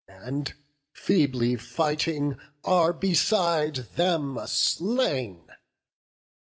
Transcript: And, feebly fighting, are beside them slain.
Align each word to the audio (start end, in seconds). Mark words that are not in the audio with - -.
And, 0.07 0.55
feebly 0.95 1.55
fighting, 1.57 2.39
are 2.63 2.91
beside 2.91 3.75
them 3.97 4.39
slain. 4.47 5.45